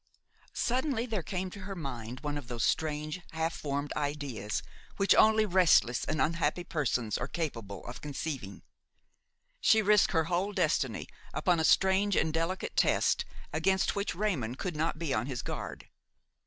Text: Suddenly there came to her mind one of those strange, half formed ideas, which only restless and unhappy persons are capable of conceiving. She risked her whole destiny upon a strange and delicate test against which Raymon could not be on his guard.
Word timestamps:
Suddenly 0.55 1.05
there 1.05 1.21
came 1.21 1.51
to 1.51 1.59
her 1.59 1.75
mind 1.75 2.21
one 2.21 2.35
of 2.35 2.47
those 2.47 2.63
strange, 2.63 3.21
half 3.33 3.55
formed 3.55 3.93
ideas, 3.95 4.63
which 4.97 5.13
only 5.13 5.45
restless 5.45 6.05
and 6.05 6.19
unhappy 6.19 6.63
persons 6.63 7.19
are 7.19 7.27
capable 7.27 7.85
of 7.85 8.01
conceiving. 8.01 8.63
She 9.59 9.83
risked 9.83 10.11
her 10.13 10.23
whole 10.23 10.53
destiny 10.53 11.07
upon 11.35 11.59
a 11.59 11.63
strange 11.63 12.15
and 12.15 12.33
delicate 12.33 12.75
test 12.75 13.25
against 13.53 13.95
which 13.95 14.15
Raymon 14.15 14.55
could 14.55 14.75
not 14.75 14.97
be 14.97 15.13
on 15.13 15.27
his 15.27 15.43
guard. 15.43 15.87